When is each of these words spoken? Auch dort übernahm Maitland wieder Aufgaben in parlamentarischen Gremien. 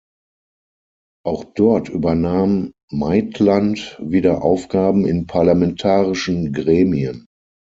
Auch 1.23 1.43
dort 1.43 1.87
übernahm 1.89 2.71
Maitland 2.91 4.01
wieder 4.03 4.43
Aufgaben 4.43 5.05
in 5.05 5.27
parlamentarischen 5.27 6.53
Gremien. 6.53 7.27